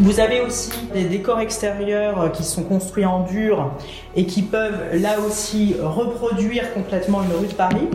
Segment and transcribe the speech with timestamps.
[0.00, 3.70] Vous avez aussi des décors extérieurs qui sont construits en dur
[4.16, 7.86] et qui peuvent là aussi reproduire complètement une rue de Paris.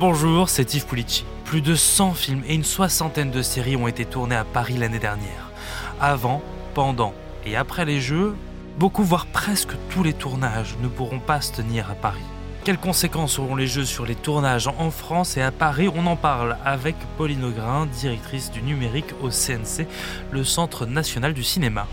[0.00, 1.24] Bonjour, c'est Yves Pulici.
[1.44, 4.98] Plus de 100 films et une soixantaine de séries ont été tournés à Paris l'année
[4.98, 5.52] dernière.
[6.00, 6.42] Avant,
[6.74, 7.14] pendant
[7.46, 8.34] et après les Jeux,
[8.76, 12.18] beaucoup, voire presque tous les tournages ne pourront pas se tenir à Paris.
[12.64, 15.88] Quelles conséquences auront les Jeux sur les tournages en France et à Paris?
[15.92, 19.88] On en parle avec Pauline Augrin, directrice du numérique au CNC,
[20.30, 21.88] le Centre national du cinéma.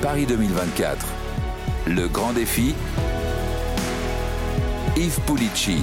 [0.00, 1.04] Paris 2024.
[1.88, 2.72] Le grand défi
[4.96, 5.82] Yves Pulici.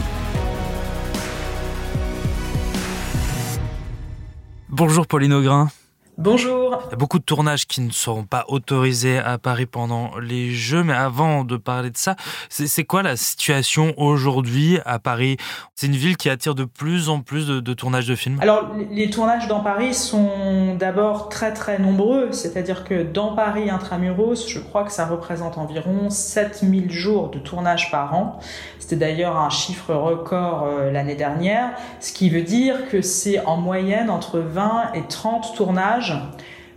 [4.70, 5.70] Bonjour Pauline Augrin.
[6.20, 6.78] Bonjour.
[6.88, 10.52] Il y a beaucoup de tournages qui ne seront pas autorisés à Paris pendant les
[10.52, 12.18] Jeux, mais avant de parler de ça,
[12.50, 15.38] c'est quoi la situation aujourd'hui à Paris?
[15.76, 19.10] C'est une ville qui attire de plus en plus de, tournages de films Alors, les
[19.10, 24.84] tournages dans Paris sont d'abord très très nombreux, c'est-à-dire que dans Paris intramuros, je crois
[24.84, 28.42] que ça représente environ 7000 jours de tournage par an.
[28.78, 31.70] C'était d'ailleurs un chiffre record euh, l'année dernière,
[32.02, 36.09] ce qui veut dire que c'est en moyenne entre 20 et 30 tournages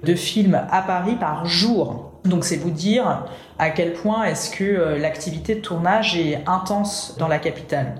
[0.02, 2.12] de films à Paris par jour.
[2.24, 3.24] Donc c'est vous dire
[3.62, 7.94] à quel point est-ce que euh, l'activité de tournage est intense dans la capitale.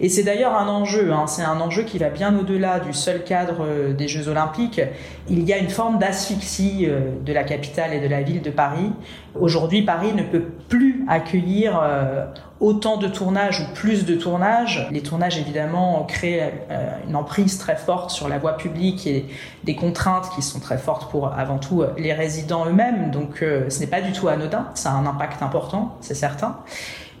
[0.00, 1.26] Et c'est d'ailleurs un enjeu, hein.
[1.26, 4.80] c'est un enjeu qui va bien au-delà du seul cadre euh, des Jeux olympiques.
[5.28, 8.50] Il y a une forme d'asphyxie euh, de la capitale et de la ville de
[8.50, 8.92] Paris.
[9.34, 11.80] Aujourd'hui, Paris ne peut plus accueillir
[12.58, 14.88] autant de tournages ou plus de tournages.
[14.90, 16.52] Les tournages, évidemment, créent
[17.06, 19.26] une emprise très forte sur la voie publique et
[19.62, 23.12] des contraintes qui sont très fortes pour, avant tout, les résidents eux-mêmes.
[23.12, 24.70] Donc, ce n'est pas du tout anodin.
[24.74, 26.58] Ça un impact important, c'est certain.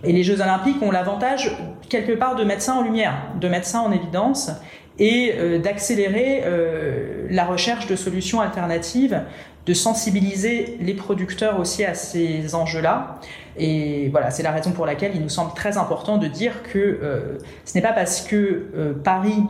[0.04, 1.56] Et les Jeux Olympiques ont l'avantage,
[1.88, 4.50] quelque part, de mettre ça en lumière, de mettre ça en évidence
[4.98, 9.22] et euh, d'accélérer euh, la recherche de solutions alternatives,
[9.66, 13.16] de sensibiliser les producteurs aussi à ces enjeux-là.
[13.56, 16.78] Et voilà, c'est la raison pour laquelle il nous semble très important de dire que
[16.78, 19.42] euh, ce n'est pas parce que Paris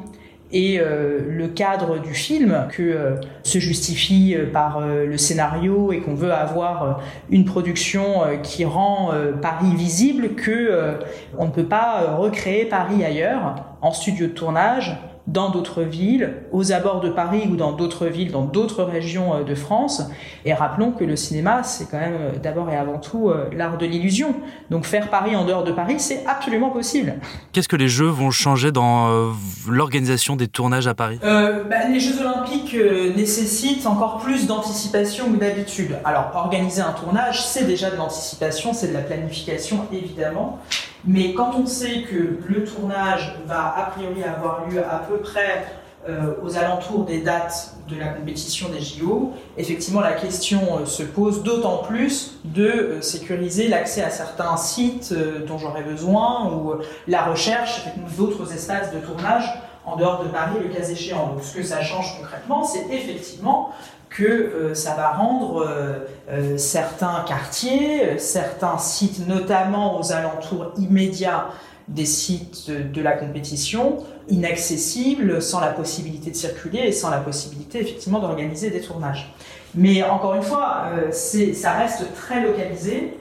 [0.50, 6.00] et euh, le cadre du film que euh, se justifie euh, par le scénario et
[6.00, 7.00] qu'on veut avoir
[7.30, 9.10] une production qui rend
[9.42, 10.98] Paris visible que
[11.36, 14.96] on ne peut pas recréer Paris ailleurs en studio de tournage
[15.28, 19.44] dans d'autres villes, aux abords de Paris ou dans d'autres villes, dans d'autres régions euh,
[19.44, 20.02] de France.
[20.46, 23.76] Et rappelons que le cinéma, c'est quand même euh, d'abord et avant tout euh, l'art
[23.76, 24.34] de l'illusion.
[24.70, 27.14] Donc faire Paris en dehors de Paris, c'est absolument possible.
[27.52, 29.32] Qu'est-ce que les Jeux vont changer dans
[29.68, 31.18] l'organisation des tournages à Paris?
[31.22, 32.76] Euh, bah, Les Jeux olympiques
[33.16, 35.98] nécessitent encore plus d'anticipation que d'habitude.
[36.04, 40.58] Alors organiser un tournage, c'est déjà de l'anticipation, c'est de la planification évidemment.
[41.06, 45.64] Mais quand on sait que le tournage va a priori avoir lieu à peu près
[46.08, 51.02] euh, aux alentours des dates de la compétition des JO, effectivement la question euh, se
[51.02, 55.12] pose d'autant plus de euh, sécuriser l'accès à certains sites
[55.46, 56.74] dont j'aurais besoin ou
[57.08, 57.82] la recherche
[58.16, 59.52] d'autres espaces de tournage
[59.92, 61.28] en dehors de Paris le cas échéant.
[61.28, 63.72] Donc ce que ça change concrètement, c'est effectivement
[64.10, 65.98] que euh, ça va rendre euh,
[66.30, 71.48] euh, certains quartiers, certains sites, notamment aux alentours immédiats
[71.88, 77.80] des sites de, la compétition, inaccessibles, sans la possibilité de circuler et sans la possibilité
[77.80, 79.32] effectivement d'organiser des tournages.
[79.74, 83.14] Mais encore une fois, ça reste très localisé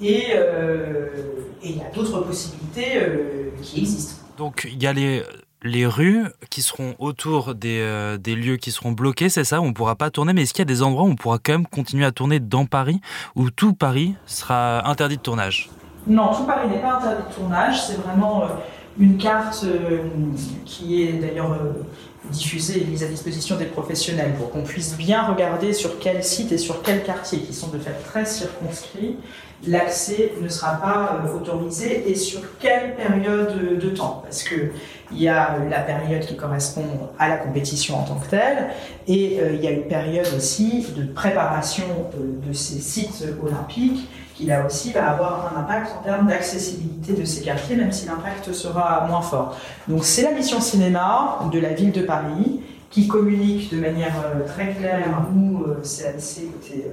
[0.00, 0.24] et
[1.62, 2.98] il y a d'autres possibilités
[3.60, 4.22] qui existent.
[4.38, 5.22] Donc il y a les
[5.64, 9.72] les rues qui seront autour euh, des, lieux qui seront bloqués, c'est ça On ne
[9.72, 11.66] pourra pas tourner, mais est-ce qu'il y a des endroits où on pourra quand même
[11.66, 13.00] continuer à tourner dans Paris,
[13.34, 15.70] où tout Paris sera interdit de tournage?
[16.06, 18.48] Non, tout Paris n'est pas interdit de tournage, c'est vraiment euh,
[18.98, 20.02] une carte euh,
[20.66, 21.58] qui est d'ailleurs
[22.30, 26.52] diffusée et mise à disposition des professionnels pour qu'on puisse bien regarder sur quel site
[26.52, 29.16] et sur quel quartier, qui sont de fait très circonscrits,
[29.66, 34.20] l'accès ne sera pas autorisé et sur quelle période de temps?
[34.22, 34.70] Parce que
[35.12, 36.86] il y a la période qui correspond
[37.18, 38.70] à la compétition en tant que telle,
[39.06, 41.84] et euh, il y a une période aussi de préparation
[42.14, 47.12] euh, de ces sites olympiques qui là aussi va avoir un impact en termes d'accessibilité
[47.12, 49.56] de ces quartiers, même si l'impact sera moins fort.
[49.86, 52.60] Donc c'est la mission cinéma de la ville de Paris
[52.94, 56.92] qui communique de manière euh, très claire, nous, CAC, côté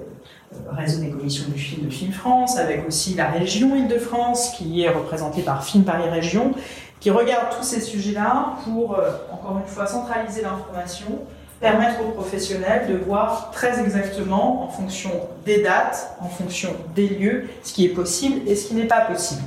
[0.76, 4.90] réseau des commissions du film de Film France, avec aussi la région Île-de-France qui est
[4.90, 6.54] représentée par Film Paris Région,
[7.00, 11.20] qui regarde tous ces sujets-là pour, euh, encore une fois, centraliser l'information,
[11.60, 15.12] permettre aux professionnels de voir très exactement, en fonction
[15.46, 19.02] des dates, en fonction des lieux, ce qui est possible et ce qui n'est pas
[19.02, 19.44] possible.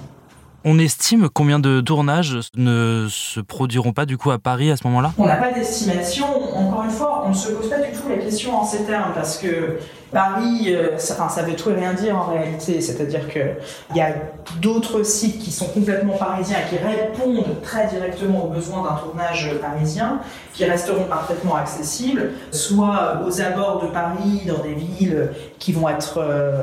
[0.66, 4.87] On estime combien de tournages ne se produiront pas du coup à Paris à ce
[4.87, 5.12] moment-là?
[5.19, 6.25] On n'a pas d'estimation.
[6.56, 9.12] Encore une fois, on ne se pose pas du tout la question en ces termes
[9.14, 9.78] parce que
[10.14, 12.81] Paris, euh, ça, enfin, ça veut tout et rien dire en réalité.
[12.81, 14.14] C'est-à-dire qu'il y a
[14.62, 19.50] d'autres sites qui sont complètement parisiens et qui répondent très directement aux besoins d'un tournage
[19.61, 20.20] parisien,
[20.52, 26.19] qui resteront parfaitement accessibles, soit aux abords de Paris, dans des villes qui vont être
[26.19, 26.62] euh,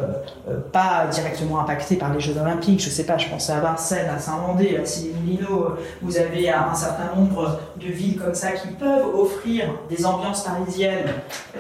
[0.49, 2.81] euh, pas directement impactées par les Jeux Olympiques.
[2.81, 5.75] Je sais pas, je pense à Vincennes, à Saint-Mandé, à Sille-Moulineaux.
[6.01, 11.09] Vous avez un certain nombre de villes comme ça qui peuvent offrir des ambiances parisiennes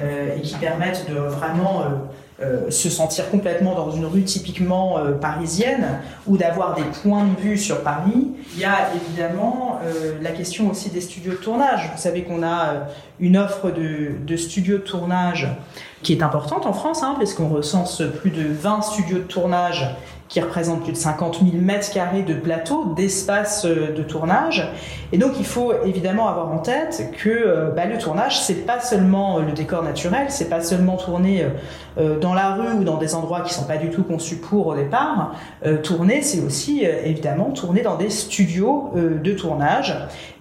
[0.01, 5.11] et qui permettent de vraiment euh, euh, se sentir complètement dans une rue typiquement euh,
[5.11, 8.29] parisienne ou d'avoir des points de vue sur Paris.
[8.55, 9.79] Il y a évidemment
[10.21, 11.89] la question aussi des studios de tournage.
[11.95, 12.87] Vous savez qu'on a
[13.19, 15.47] une offre de, studios de tournage
[16.01, 19.95] qui est importante en France, hein, parce qu'on recense plus de 20 studios de tournage
[20.31, 24.71] qui représente plus de 50 000 mètres carrés de plateau, d'espace euh, de tournage.
[25.11, 28.79] Et donc il faut évidemment avoir en tête que euh, bah, le tournage, c'est pas
[28.79, 31.45] seulement euh, le décor naturel, c'est pas seulement tourner
[32.21, 34.75] dans la rue ou dans des endroits qui sont pas du tout conçus pour au
[34.75, 35.35] départ.
[35.83, 39.97] tourner, c'est aussi évidemment tourner dans des studios de tournage.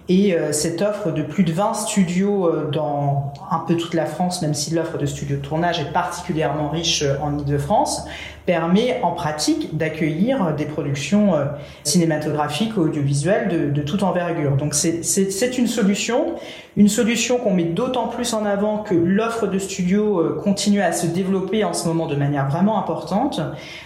[0.07, 4.53] Et cette offre de plus de 20 studios dans un peu toute la France, même
[4.53, 8.05] si l'offre de studios de tournage est particulièrement riche en Ile-de-France,
[8.45, 11.45] permet en pratique d'accueillir des productions euh,
[11.83, 14.57] cinématographiques ou audiovisuelles de, toute envergure.
[14.57, 16.35] Donc c'est une solution,
[16.77, 20.91] une solution qu'on met d'autant plus en avant que l'offre de studios euh, continue à
[20.91, 23.41] se développer en ce moment de manière vraiment importante,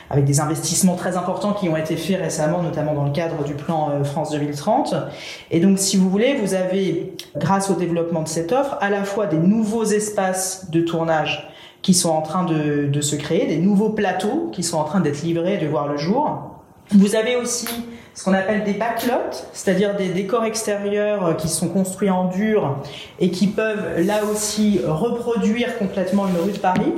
[0.10, 3.54] avec des investissements très importants qui ont été faits récemment, notamment dans le cadre du
[3.54, 4.96] plan euh, France 2030.
[5.52, 9.04] Et donc si vous voulez, vous avez, grâce au développement de cette offre, à la
[9.04, 11.50] fois des nouveaux espaces de tournage
[11.86, 15.02] qui sont en train de, de se créer, des nouveaux plateaux qui sont en train
[15.02, 16.56] d'être livrés, de voir le jour.
[16.90, 17.68] Vous avez aussi
[18.16, 22.80] ce qu'on appelle des backlots, c'est-à-dire des décors extérieurs qui sont construits en dur
[23.20, 26.92] et qui peuvent là aussi reproduire complètement une rue de Paris.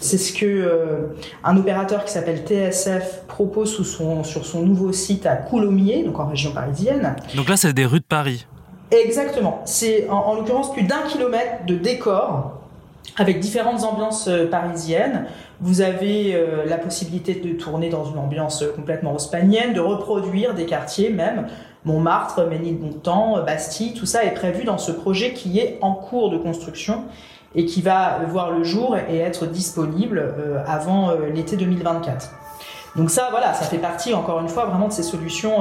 [0.00, 1.14] C'est ce que euh,
[1.44, 6.18] un opérateur qui s'appelle TSF propose sous son, sur son nouveau site à Coulommiers, donc
[6.18, 7.14] en région parisienne.
[7.36, 8.46] Donc là, c'est des rues de Paris.
[8.90, 9.60] Exactement.
[9.66, 12.59] C'est en, en l'occurrence plus d'un kilomètre de décors
[13.16, 15.26] avec différentes ambiances euh, parisiennes.
[15.60, 20.66] Vous avez euh, la possibilité de tourner dans une ambiance complètement haussmannienne, de reproduire des
[20.66, 21.46] quartiers même.
[21.84, 26.36] Montmartre, Ménilmontant, Bastille, tout ça est prévu dans ce projet qui est en cours de
[26.36, 27.04] construction
[27.54, 32.30] et qui va voir le jour et être disponible euh, avant l'été 2024.
[32.96, 35.58] Donc ça, voilà, ça fait partie encore une fois vraiment de ces solutions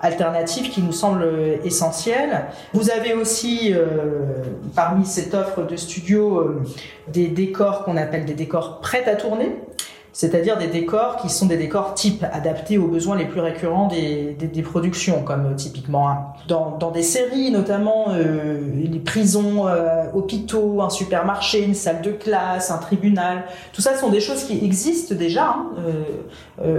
[0.00, 1.26] alternative qui nous semble
[1.64, 2.46] essentielle.
[2.72, 4.42] Vous avez aussi euh,
[4.74, 6.62] parmi cette offre de studio euh,
[7.08, 9.56] des décors qu'on appelle des décors prêts à tourner
[10.16, 14.62] c'est-à-dire des décors qui sont des décors types, adaptés aux besoins les plus récurrents des,
[14.62, 21.62] productions, comme euh, typiquement dans, des séries, notamment euh, les prisons, euh, hôpitaux, un supermarché,
[21.62, 23.44] une salle de classe, un tribunal.
[23.74, 25.66] Tout ça sont des choses qui existent déjà hein,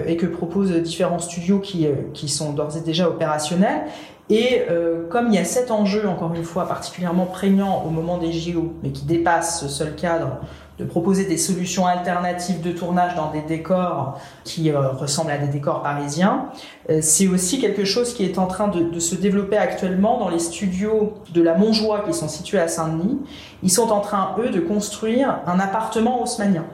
[0.08, 1.88] et que proposent différents studios qui,
[2.28, 3.84] sont d'ores et déjà opérationnels.
[4.32, 4.64] Et
[5.10, 8.74] comme il y a cet enjeu, encore une fois, particulièrement prégnant au moment des JO,
[8.82, 10.40] mais qui dépasse ce seul cadre
[10.78, 15.48] de proposer des solutions alternatives de tournage dans des décors qui euh, ressemblent à des
[15.48, 16.50] décors parisiens.
[16.90, 20.30] Euh, c'est aussi quelque chose qui est en train de, de, se développer actuellement dans
[20.30, 23.20] les studios de la Montjoie qui sont situés à Saint-Denis.
[23.64, 26.66] Ils sont en train, eux, de construire un appartement haussmanien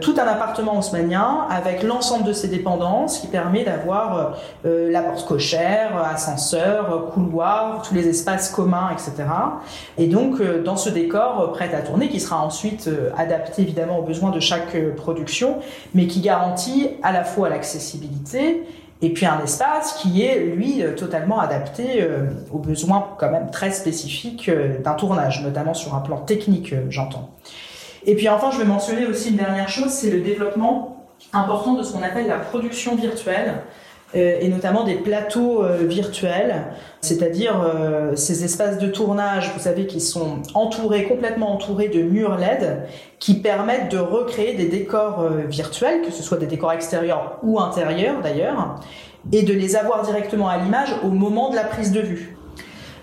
[0.00, 5.26] tout un appartement haussmanien avec l'ensemble de ses dépendances qui permet d'avoir euh, la porte
[5.26, 9.28] cochère, ascenseur, couloir, tous les espaces communs, etc.
[9.98, 13.98] Et donc euh, dans ce décor prêt à tourner qui sera ensuite euh, adapté évidemment
[13.98, 15.58] aux besoins de chaque production,
[15.94, 18.62] mais qui garantit à la fois l'accessibilité
[19.02, 22.06] et puis un espace qui est, lui, totalement adapté
[22.52, 24.48] aux besoins quand même très spécifiques
[24.84, 27.30] d'un tournage, notamment sur un plan technique, j'entends.
[28.06, 31.82] Et puis enfin, je vais mentionner aussi une dernière chose, c'est le développement important de
[31.82, 33.62] ce qu'on appelle la production virtuelle
[34.14, 36.64] euh, et notamment des plateaux euh, virtuels,
[37.00, 42.36] c'est-à-dire euh, ces espaces de tournage, vous savez, qui sont entourés, complètement entourés de murs
[42.36, 42.82] LED,
[43.18, 48.20] qui permettent de recréer des décors virtuels, que ce soit des décors extérieurs ou intérieurs
[48.20, 48.80] d'ailleurs,
[49.30, 52.36] et de les avoir directement à l'image au moment de la prise de vue.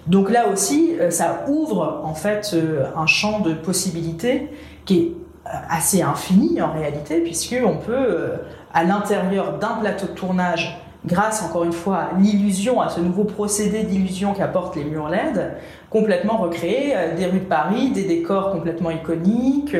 [0.07, 2.55] Donc là aussi, ça ouvre en fait
[2.95, 4.49] un champ de possibilités
[4.85, 5.13] qui est
[5.49, 8.37] euh, assez infini en réalité, puisqu'on peut, euh,
[8.71, 13.23] à l'intérieur d'un plateau de tournage, grâce encore une fois à l'illusion, à ce nouveau
[13.23, 15.53] procédé d'illusion qu'apportent les murs LED,
[15.89, 19.75] complètement recréer euh, des rues de Paris, des décors complètement iconiques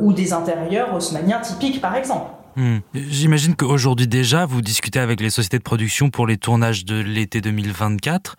[0.00, 2.26] ou des intérieurs haussmanniens typiques par exemple.
[2.56, 2.78] Hmm.
[2.94, 7.40] J'imagine qu'aujourd'hui déjà, vous discutez avec les sociétés de production pour les tournages de l'été
[7.40, 8.36] 2024.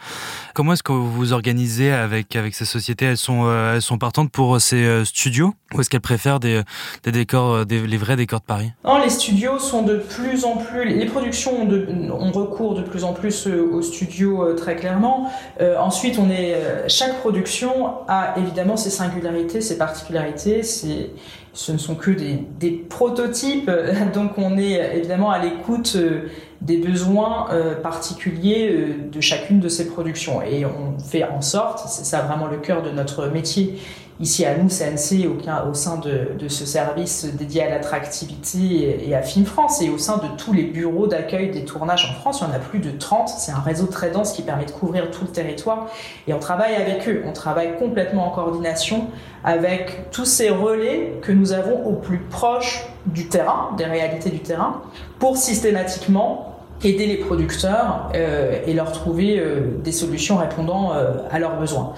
[0.53, 3.05] Comment est-ce que vous vous organisez avec, avec ces sociétés?
[3.05, 5.53] Elles sont, euh, elles sont partantes pour ces euh, studios?
[5.73, 6.61] Ou est-ce qu'elles préfèrent des,
[7.03, 8.71] des décors, euh, des, les vrais décors de Paris?
[8.83, 10.85] Non, les studios sont de plus en plus...
[10.85, 15.31] Les productions ont, de, ont recours de plus en plus aux studios très clairement.
[15.79, 21.11] ensuite, on est, chaque production a évidemment ses singularités, ses particularités, ses
[21.53, 23.69] ce ne sont que des, prototypes,
[24.13, 26.29] donc on est évidemment à l'écoute euh,
[26.61, 30.41] des besoins euh, particuliers euh, de chacune de ces productions.
[30.41, 33.79] Et on fait en sorte, c'est ça vraiment le cœur de notre métier,
[34.21, 39.21] ici à nous, CNC, au, sein de, de, ce service dédié à l'attractivité et à
[39.21, 42.47] Film France, et au sein de tous les bureaux d'accueil des tournages en France, il
[42.47, 43.29] y en a plus de 30.
[43.29, 45.87] C'est un réseau très dense qui permet de couvrir tout le territoire.
[46.27, 49.07] Et on travaille avec eux, on travaille complètement en coordination
[49.43, 54.39] avec tous ces relais que nous avons au plus proche du terrain, des réalités du
[54.39, 54.81] terrain,
[55.17, 56.50] pour systématiquement
[56.83, 61.93] aider les producteurs euh, et leur trouver euh, des solutions répondant euh, à leurs besoins.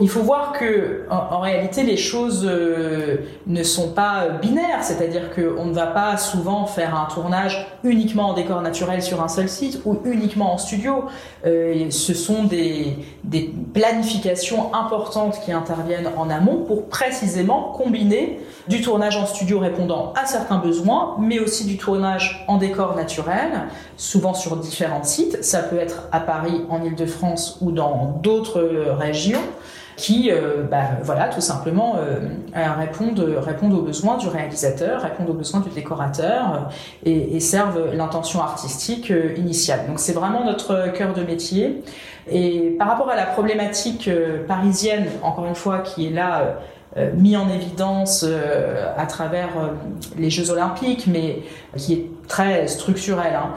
[0.00, 2.46] Il faut voir que en, réalité les choses
[3.46, 8.34] ne sont pas binaires, c'est-à-dire qu'on ne va pas souvent faire un tournage uniquement en
[8.34, 11.04] décor naturel sur un seul site ou uniquement en studio.
[11.44, 18.38] Ce sont des, des planifications importantes qui interviennent en amont pour précisément combiner
[18.68, 23.68] du tournage en studio répondant à certains besoins, mais aussi du tournage en décor naturel,
[23.96, 25.42] souvent sur différents sites.
[25.42, 28.60] Ça peut être à Paris, en Ile-de-France ou dans d'autres
[28.98, 29.42] régions
[29.96, 32.18] qui, euh, bah, voilà, tout simplement euh,
[32.54, 36.68] répondent, aux besoins du réalisateur, répondent aux besoins du décorateur
[37.06, 39.86] euh, et, servent l'intention artistique euh, initiale.
[39.88, 41.82] Donc c'est vraiment notre cœur de métier.
[42.30, 44.10] Et par rapport à la problématique
[44.48, 46.52] parisienne, encore une fois, qui est là euh,
[47.14, 49.68] mis en évidence euh, à travers euh,
[50.16, 51.42] les Jeux Olympiques, mais
[51.76, 53.34] qui est très structurel.
[53.34, 53.50] Hein.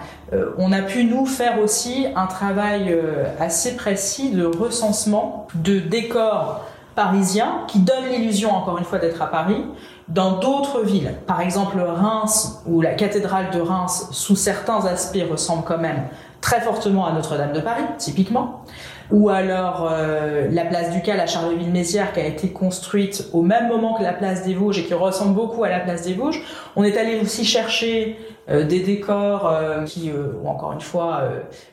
[0.57, 2.95] on a pu nous faire aussi un travail
[3.39, 9.27] assez précis de recensement de décors parisiens qui donnent l'illusion, encore une fois, d'être à
[9.27, 9.63] Paris,
[10.07, 11.15] dans d'autres villes.
[11.25, 16.03] Par exemple, Reims, ou la cathédrale de Reims, sous certains aspects, ressemble quand même
[16.41, 18.63] très fortement à Notre-Dame de Paris, typiquement
[19.11, 23.67] ou alors euh, la place du Cal à Charleville-Mézières qui a été construite au même
[23.67, 26.43] moment que la place des Vosges et qui ressemble beaucoup à la place des Vosges.
[26.75, 28.19] On est allé aussi chercher
[28.49, 31.23] euh, des décors euh, qui, ou encore une fois,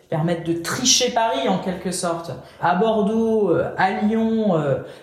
[0.08, 4.54] permettent de tricher Paris en quelque sorte, à Bordeaux, à Lyon,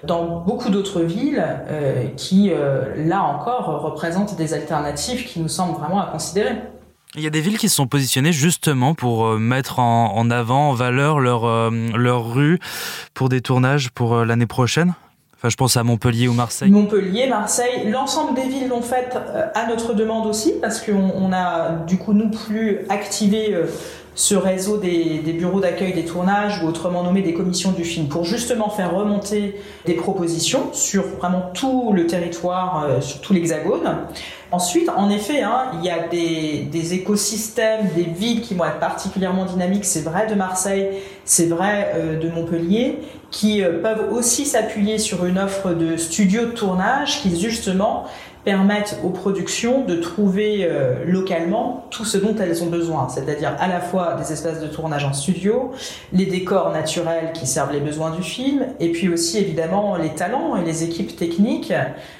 [0.03, 1.43] dans beaucoup d'autres villes
[2.15, 2.51] qui,
[2.95, 6.53] là encore, représentent des alternatives qui nous semblent vraiment à considérer.
[7.15, 10.69] Il y a des villes qui se sont positionnées justement pour euh, mettre en, avant,
[10.69, 11.69] en valeur leur, euh,
[12.17, 12.59] rue
[13.13, 14.93] pour des tournages pour euh, l'année prochaine
[15.35, 16.71] Enfin, je pense à Montpellier ou Marseille.
[16.71, 19.09] Montpellier, Marseille, l'ensemble des villes l'ont fait
[19.53, 23.53] à notre demande aussi, parce qu'on on a du coup nous plus activé
[24.15, 28.25] ce réseau des, bureaux d'accueil des tournages, ou autrement nommé des commissions du film, pour
[28.25, 33.97] justement faire remonter des propositions sur vraiment tout le territoire, sur tout l'hexagone.
[34.53, 39.45] Ensuite, en effet, hein, il y a des, écosystèmes, des villes qui vont être particulièrement
[39.45, 39.83] dynamiques.
[39.83, 40.89] C'est vrai de Marseille,
[41.25, 42.99] c'est vrai euh, de Montpellier,
[43.31, 48.05] qui euh, peuvent aussi s'appuyer sur une offre de studios de tournage qui justement
[48.43, 53.67] permettent aux productions de trouver euh, localement tout ce dont elles ont besoin, c'est-à-dire à
[53.67, 55.71] la fois des espaces de tournage en studio,
[56.11, 60.55] les décors naturels qui servent les besoins du film, et puis aussi évidemment les talents
[60.57, 61.73] et les équipes techniques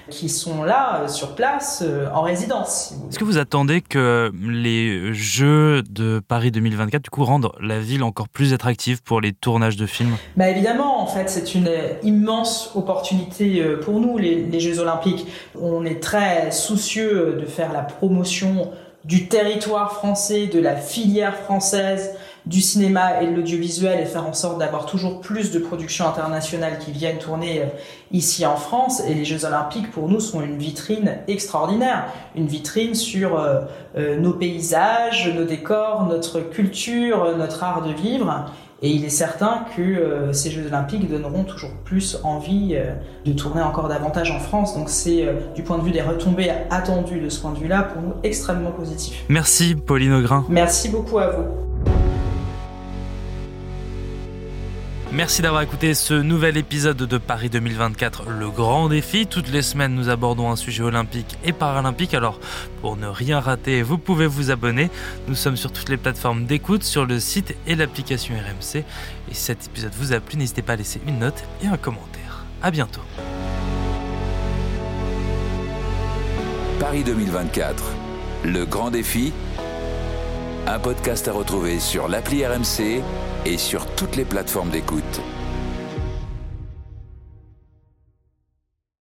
[0.10, 2.94] qui sont là euh, sur place euh, en résidence.
[3.10, 8.04] Est-ce que vous attendez que les Jeux de Paris 2024 du coup rendent la ville
[8.04, 10.16] encore plus attractive pour les tournages de films?
[10.38, 11.70] Bah évidemment, en fait, c'est une
[12.04, 15.28] immense opportunité pour nous les, les Jeux Olympiques.
[15.60, 16.13] On est très
[16.52, 18.72] soucieux de faire la promotion
[19.06, 22.12] du territoire français, de la filière française,
[22.46, 26.78] du cinéma et de l'audiovisuel et faire en sorte d'avoir toujours plus de productions internationales
[26.78, 27.66] qui viennent tourner euh,
[28.12, 29.02] ici en France.
[29.08, 32.06] Et les Jeux Olympiques, pour nous, sont une vitrine extraordinaire.
[32.36, 33.62] Une vitrine sur euh,
[33.98, 38.46] euh, nos paysages, nos décors, notre culture, notre art de vivre.
[38.84, 42.94] Et il est certain que euh, ces Jeux olympiques donneront toujours plus envie euh,
[43.26, 44.76] de tourner encore davantage en France.
[44.78, 47.84] Donc c'est euh, du point de vue des retombées attendues de ce point de vue-là
[47.84, 49.24] pour nous extrêmement positif.
[49.30, 50.46] Merci Pauline Augrin.
[50.50, 51.63] Merci beaucoup à vous.
[55.14, 59.28] Merci d'avoir écouté ce nouvel épisode de Paris 2024, le grand défi.
[59.28, 62.16] Toutes les semaines, nous abordons un sujet olympique et paralympique.
[62.16, 62.40] Alors,
[62.82, 64.90] pour ne rien rater, vous pouvez vous abonner.
[65.28, 68.78] Nous sommes sur toutes les plateformes d'écoute, sur le site et l'application RMC.
[68.80, 71.78] Et si cet épisode vous a plu, n'hésitez pas à laisser une note et un
[71.78, 72.46] commentaire.
[72.64, 73.02] À bientôt.
[76.80, 77.84] Paris 2024,
[78.46, 79.32] Le Grand Défi,
[80.66, 83.04] un podcast à retrouver sur l'appli RMC
[83.46, 85.22] et sur toutes les plateformes d'écoute.